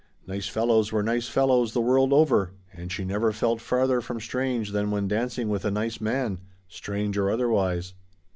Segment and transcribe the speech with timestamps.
[0.25, 4.71] Nice fellows were nice fellows the world over, and she never felt farther from strange
[4.71, 7.93] than when dancing with a nice man strange or otherwise.